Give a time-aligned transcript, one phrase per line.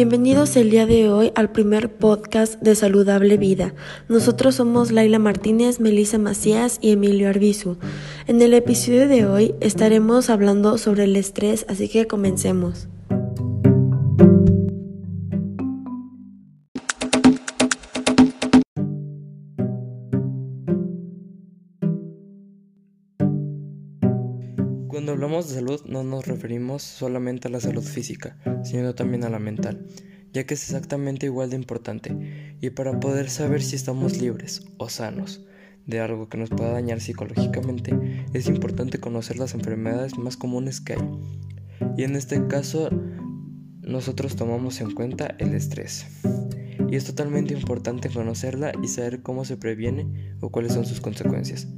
[0.00, 3.74] Bienvenidos el día de hoy al primer podcast de Saludable Vida.
[4.08, 7.76] Nosotros somos Laila Martínez, Melissa Macías y Emilio Arbizu.
[8.26, 12.88] En el episodio de hoy estaremos hablando sobre el estrés, así que comencemos.
[25.20, 29.38] Hablamos de salud no nos referimos solamente a la salud física, sino también a la
[29.38, 29.86] mental,
[30.32, 34.88] ya que es exactamente igual de importante, y para poder saber si estamos libres o
[34.88, 35.44] sanos
[35.84, 40.94] de algo que nos pueda dañar psicológicamente, es importante conocer las enfermedades más comunes que
[40.94, 41.10] hay.
[41.98, 42.88] Y en este caso,
[43.82, 46.06] nosotros tomamos en cuenta el estrés.
[46.90, 51.68] Y es totalmente importante conocerla y saber cómo se previene o cuáles son sus consecuencias.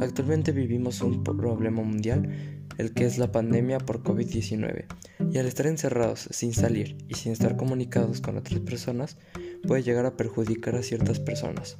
[0.00, 4.86] Actualmente vivimos un problema mundial el que es la pandemia por COVID-19,
[5.30, 9.18] y al estar encerrados sin salir y sin estar comunicados con otras personas,
[9.66, 11.78] puede llegar a perjudicar a ciertas personas.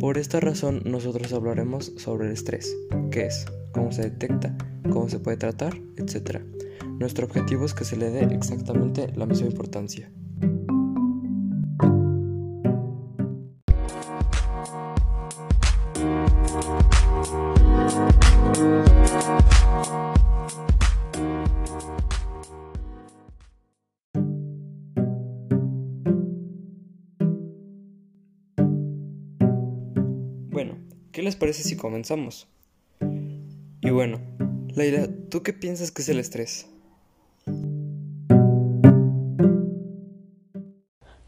[0.00, 2.74] Por esta razón nosotros hablaremos sobre el estrés,
[3.10, 4.56] qué es, cómo se detecta,
[4.90, 6.42] cómo se puede tratar, etc.
[6.98, 10.10] Nuestro objetivo es que se le dé exactamente la misma importancia.
[31.12, 32.48] ¿Qué les parece si comenzamos?
[33.80, 34.20] Y bueno,
[34.74, 36.66] Laila, ¿tú qué piensas que es el estrés?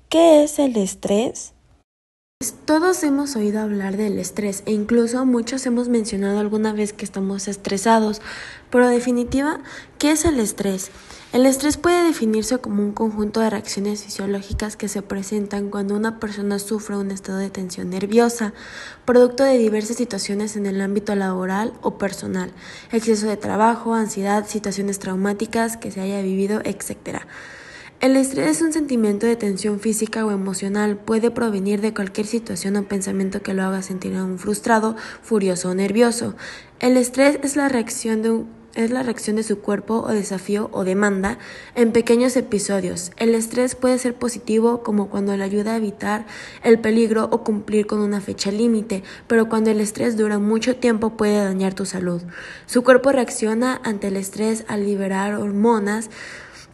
[0.08, 1.54] ¿Qué es el estrés?
[2.64, 7.48] Todos hemos oído hablar del estrés e incluso muchos hemos mencionado alguna vez que estamos
[7.48, 8.22] estresados,
[8.70, 9.60] pero definitiva,
[9.98, 10.90] ¿qué es el estrés?
[11.34, 16.18] El estrés puede definirse como un conjunto de reacciones fisiológicas que se presentan cuando una
[16.18, 18.54] persona sufre un estado de tensión nerviosa,
[19.04, 22.52] producto de diversas situaciones en el ámbito laboral o personal,
[22.90, 27.20] exceso de trabajo, ansiedad, situaciones traumáticas que se haya vivido, etc.
[28.00, 30.96] El estrés es un sentimiento de tensión física o emocional.
[30.96, 35.68] Puede provenir de cualquier situación o pensamiento que lo haga sentir a un frustrado, furioso
[35.68, 36.34] o nervioso.
[36.78, 38.44] El estrés es la reacción de
[38.74, 41.38] es la reacción de su cuerpo o desafío o demanda
[41.74, 43.10] en pequeños episodios.
[43.16, 46.24] El estrés puede ser positivo como cuando le ayuda a evitar
[46.62, 51.16] el peligro o cumplir con una fecha límite, pero cuando el estrés dura mucho tiempo
[51.16, 52.22] puede dañar tu salud.
[52.66, 56.08] Su cuerpo reacciona ante el estrés al liberar hormonas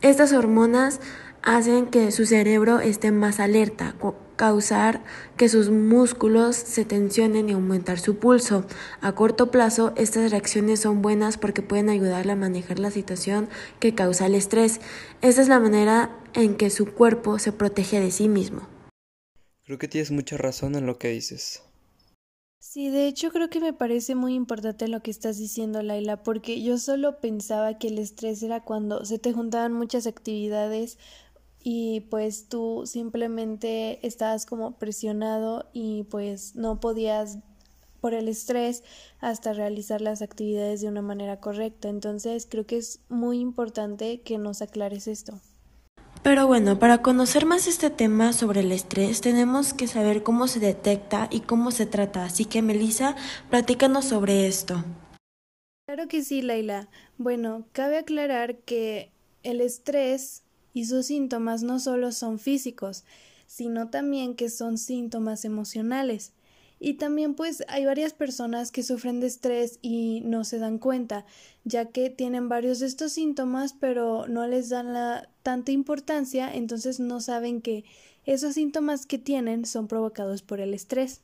[0.08, 1.00] estas hormonas
[1.42, 3.94] hacen que su cerebro esté más alerta,
[4.36, 5.02] causar
[5.36, 8.64] que sus músculos se tensionen y aumentar su pulso.
[9.00, 13.48] A corto plazo, estas reacciones son buenas porque pueden ayudarle a manejar la situación
[13.80, 14.80] que causa el estrés.
[15.22, 18.68] Esta es la manera en que su cuerpo se protege de sí mismo.
[19.64, 21.62] Creo que tienes mucha razón en lo que dices.
[22.76, 26.60] Sí, de hecho creo que me parece muy importante lo que estás diciendo, Laila, porque
[26.62, 30.98] yo solo pensaba que el estrés era cuando se te juntaban muchas actividades
[31.62, 37.38] y pues tú simplemente estabas como presionado y pues no podías
[38.02, 38.84] por el estrés
[39.20, 41.88] hasta realizar las actividades de una manera correcta.
[41.88, 45.40] Entonces creo que es muy importante que nos aclares esto.
[46.26, 50.58] Pero bueno, para conocer más este tema sobre el estrés tenemos que saber cómo se
[50.58, 52.24] detecta y cómo se trata.
[52.24, 53.14] Así que Melissa,
[53.48, 54.82] platícanos sobre esto.
[55.86, 56.88] Claro que sí, Laila.
[57.16, 59.12] Bueno, cabe aclarar que
[59.44, 60.42] el estrés
[60.74, 63.04] y sus síntomas no solo son físicos,
[63.46, 66.32] sino también que son síntomas emocionales.
[66.78, 71.24] Y también pues hay varias personas que sufren de estrés y no se dan cuenta,
[71.64, 77.00] ya que tienen varios de estos síntomas pero no les dan la tanta importancia, entonces
[77.00, 77.84] no saben que
[78.26, 81.22] esos síntomas que tienen son provocados por el estrés.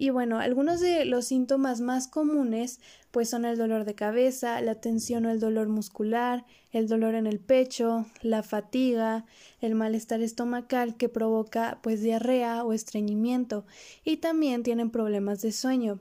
[0.00, 2.78] Y bueno, algunos de los síntomas más comunes
[3.10, 7.26] pues son el dolor de cabeza, la tensión o el dolor muscular, el dolor en
[7.26, 9.24] el pecho, la fatiga,
[9.60, 13.64] el malestar estomacal que provoca pues diarrea o estreñimiento
[14.04, 15.98] y también tienen problemas de sueño.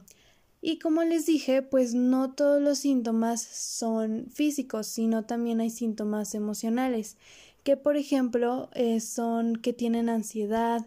[0.62, 6.36] Y como les dije, pues no todos los síntomas son físicos, sino también hay síntomas
[6.36, 7.18] emocionales,
[7.64, 10.86] que por ejemplo eh, son que tienen ansiedad,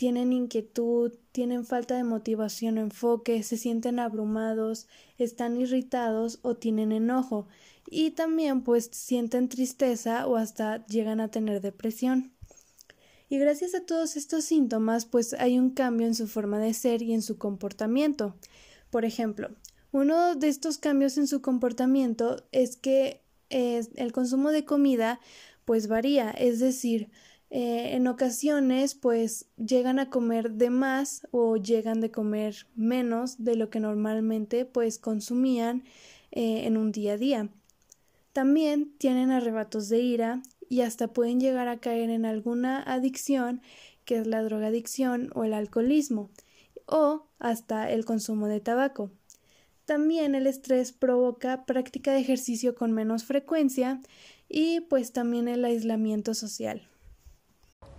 [0.00, 4.86] tienen inquietud, tienen falta de motivación o enfoque, se sienten abrumados,
[5.18, 7.48] están irritados o tienen enojo
[7.86, 12.32] y también pues sienten tristeza o hasta llegan a tener depresión.
[13.28, 17.02] Y gracias a todos estos síntomas pues hay un cambio en su forma de ser
[17.02, 18.34] y en su comportamiento.
[18.88, 19.50] Por ejemplo,
[19.92, 23.20] uno de estos cambios en su comportamiento es que
[23.50, 25.20] el consumo de comida
[25.66, 27.10] pues varía, es decir,
[27.50, 33.56] Eh, en ocasiones pues llegan a comer de más o llegan de comer menos de
[33.56, 35.82] lo que normalmente pues consumían
[36.30, 37.48] eh, en un día a día.
[38.32, 43.62] También tienen arrebatos de ira y hasta pueden llegar a caer en alguna adicción
[44.04, 46.30] que es la drogadicción o el alcoholismo
[46.86, 49.10] o hasta el consumo de tabaco.
[49.86, 54.00] También el estrés provoca práctica de ejercicio con menos frecuencia
[54.48, 56.88] y pues también el aislamiento social.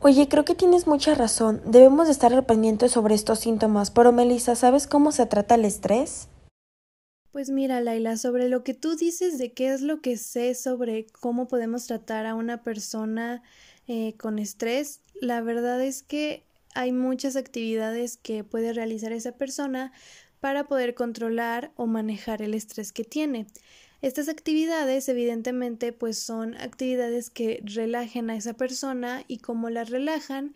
[0.04, 1.62] Oye, creo que tienes mucha razón.
[1.64, 3.92] Debemos de estar al pendiente sobre estos síntomas.
[3.92, 6.28] Pero Melissa, ¿sabes cómo se trata el estrés?
[7.32, 11.06] Pues mira, Laila, sobre lo que tú dices de qué es lo que sé sobre
[11.06, 13.44] cómo podemos tratar a una persona
[13.88, 16.44] eh, con estrés, la verdad es que
[16.74, 19.94] hay muchas actividades que puede realizar esa persona
[20.40, 23.46] para poder controlar o manejar el estrés que tiene.
[24.02, 30.56] Estas actividades evidentemente pues son actividades que relajen a esa persona y como las relajan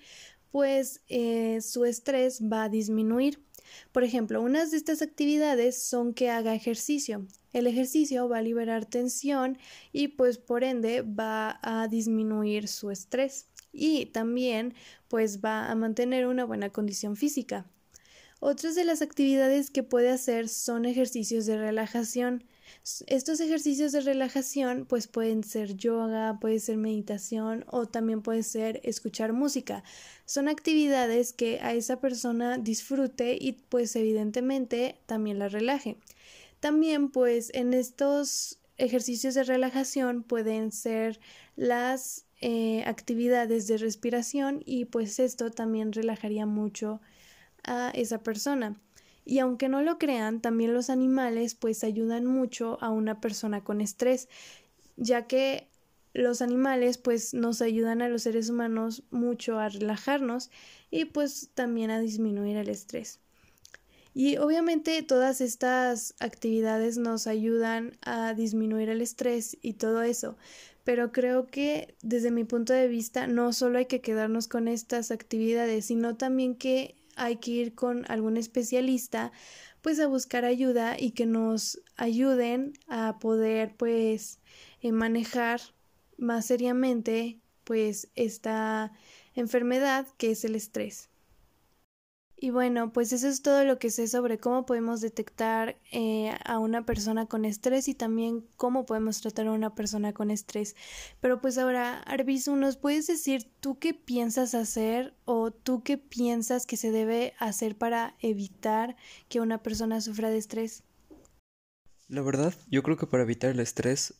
[0.51, 3.43] pues eh, su estrés va a disminuir.
[3.91, 7.27] Por ejemplo, unas de estas actividades son que haga ejercicio.
[7.51, 9.57] El ejercicio va a liberar tensión
[9.91, 14.73] y pues por ende va a disminuir su estrés y también
[15.07, 17.65] pues va a mantener una buena condición física.
[18.39, 22.43] Otras de las actividades que puede hacer son ejercicios de relajación.
[23.07, 28.79] Estos ejercicios de relajación pues pueden ser yoga, puede ser meditación o también puede ser
[28.83, 29.83] escuchar música.
[30.25, 35.97] Son actividades que a esa persona disfrute y pues evidentemente también la relaje.
[36.59, 41.19] También pues en estos ejercicios de relajación pueden ser
[41.55, 47.01] las eh, actividades de respiración y pues esto también relajaría mucho
[47.63, 48.79] a esa persona.
[49.25, 53.81] Y aunque no lo crean, también los animales pues ayudan mucho a una persona con
[53.81, 54.29] estrés,
[54.95, 55.67] ya que
[56.13, 60.49] los animales pues nos ayudan a los seres humanos mucho a relajarnos
[60.89, 63.19] y pues también a disminuir el estrés.
[64.13, 70.37] Y obviamente todas estas actividades nos ayudan a disminuir el estrés y todo eso,
[70.85, 75.11] pero creo que desde mi punto de vista no solo hay que quedarnos con estas
[75.11, 79.31] actividades, sino también que hay que ir con algún especialista
[79.81, 84.39] pues a buscar ayuda y que nos ayuden a poder pues
[84.81, 85.61] eh, manejar
[86.17, 88.91] más seriamente pues esta
[89.35, 91.09] enfermedad que es el estrés.
[92.37, 96.59] Y bueno, pues eso es todo lo que sé sobre cómo podemos detectar eh, a
[96.59, 100.75] una persona con estrés y también cómo podemos tratar a una persona con estrés.
[101.21, 106.65] Pero pues ahora, Arbizu, ¿nos puedes decir tú qué piensas hacer o tú qué piensas
[106.65, 108.97] que se debe hacer para evitar
[109.29, 110.83] que una persona sufra de estrés?
[112.09, 114.13] La verdad, yo creo que para evitar el estrés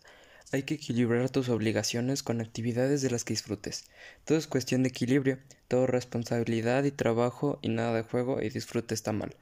[0.51, 3.85] hay que equilibrar tus obligaciones con actividades de las que disfrutes.
[4.25, 8.93] Todo es cuestión de equilibrio, todo responsabilidad y trabajo y nada de juego y disfrute
[8.93, 9.35] está mal.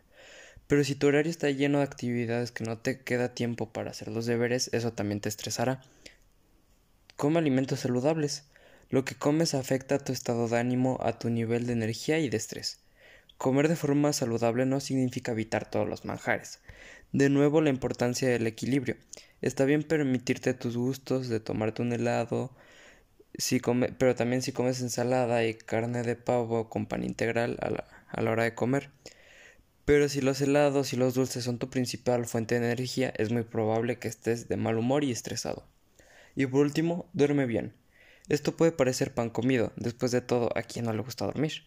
[0.68, 4.08] Pero si tu horario está lleno de actividades que no te queda tiempo para hacer
[4.08, 5.82] los deberes, eso también te estresará.
[7.16, 8.46] Come alimentos saludables.
[8.90, 12.30] Lo que comes afecta a tu estado de ánimo, a tu nivel de energía y
[12.30, 12.80] de estrés.
[13.38, 16.60] Comer de forma saludable no significa evitar todos los manjares.
[17.12, 18.96] De nuevo la importancia del equilibrio.
[19.44, 22.56] Está bien permitirte tus gustos de tomarte un helado,
[23.38, 23.60] si
[23.98, 28.22] pero también si comes ensalada y carne de pavo con pan integral a la, a
[28.22, 28.90] la hora de comer.
[29.84, 33.44] Pero si los helados y los dulces son tu principal fuente de energía, es muy
[33.44, 35.68] probable que estés de mal humor y estresado.
[36.38, 37.74] Y por último, duerme bien.
[38.30, 41.64] Esto puede parecer pan comido, después de todo, a quien no le gusta dormir.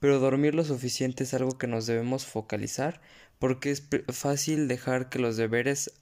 [0.00, 3.00] Pero dormir lo suficiente es algo que nos debemos focalizar
[3.38, 5.92] porque es fácil dejar que los deberes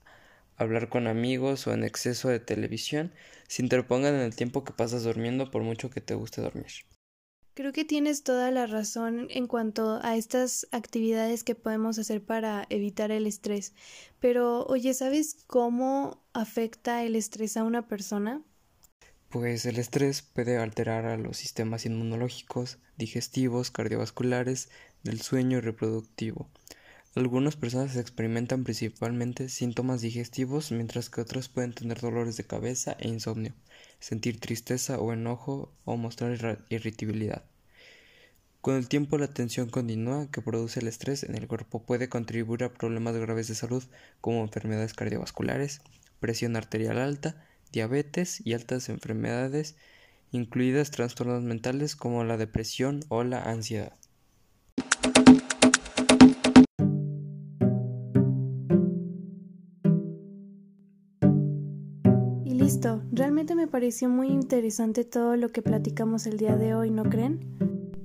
[0.57, 3.13] hablar con amigos o en exceso de televisión
[3.49, 6.73] se interpongan en el tiempo que pasas durmiendo por mucho que te guste dormir.
[7.55, 12.67] Creo que tienes toda la razón en cuanto a estas actividades que podemos hacer para
[12.69, 13.75] evitar el estrés.
[14.19, 18.43] Pero, oye, ¿sabes cómo afecta el estrés a una persona?
[19.29, 24.69] Pues el estrés puede alterar a los sistemas inmunológicos, digestivos, cardiovasculares,
[25.05, 26.51] del sueño y reproductivo.
[27.17, 33.07] Algunas personas experimentan principalmente síntomas digestivos, mientras que otras pueden tener dolores de cabeza e
[33.07, 33.55] insomnio,
[34.01, 37.45] sentir tristeza o enojo o mostrar irritabilidad.
[38.61, 42.65] Con el tiempo la tensión continua que produce el estrés en el cuerpo puede contribuir
[42.65, 43.85] a problemas graves de salud
[44.21, 45.83] como enfermedades cardiovasculares,
[46.19, 49.77] presión arterial alta, diabetes y altas enfermedades,
[50.33, 53.93] incluidas trastornos mentales como la depresión o la ansiedad.
[63.13, 67.41] Realmente me pareció muy interesante todo lo que platicamos el día de hoy, ¿no creen?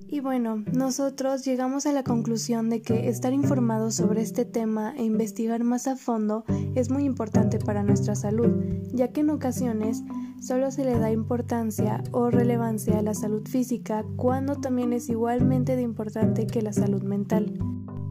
[0.07, 5.03] Y bueno, nosotros llegamos a la conclusión de que estar informados sobre este tema e
[5.03, 6.45] investigar más a fondo
[6.75, 10.01] es muy importante para nuestra salud, ya que en ocasiones
[10.41, 15.75] solo se le da importancia o relevancia a la salud física cuando también es igualmente
[15.75, 17.59] de importante que la salud mental.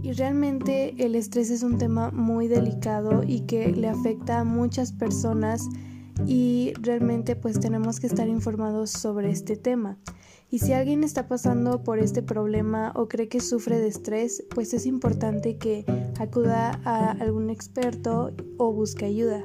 [0.03, 4.93] Y realmente el estrés es un tema muy delicado y que le afecta a muchas
[4.93, 5.69] personas
[6.27, 9.99] y realmente pues tenemos que estar informados sobre este tema.
[10.51, 14.73] Y si alguien está pasando por este problema o cree que sufre de estrés, pues
[14.73, 15.85] es importante que
[16.19, 19.45] acuda a algún experto o busque ayuda.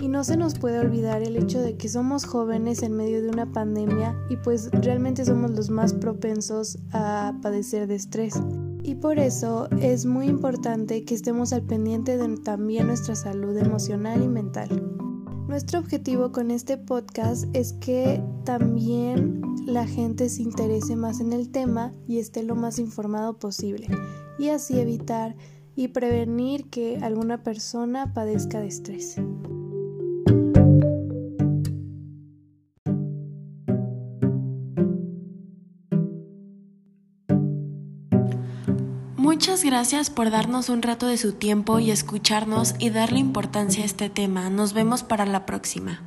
[0.00, 3.28] Y no se nos puede olvidar el hecho de que somos jóvenes en medio de
[3.28, 8.34] una pandemia y pues realmente somos los más propensos a padecer de estrés.
[8.82, 14.20] Y por eso es muy importante que estemos al pendiente de también nuestra salud emocional
[14.24, 15.01] y mental.
[15.52, 21.50] Nuestro objetivo con este podcast es que también la gente se interese más en el
[21.50, 23.86] tema y esté lo más informado posible
[24.38, 25.36] y así evitar
[25.76, 29.16] y prevenir que alguna persona padezca de estrés.
[39.32, 43.86] Muchas gracias por darnos un rato de su tiempo y escucharnos y darle importancia a
[43.86, 44.50] este tema.
[44.50, 46.02] Nos vemos para la próxima.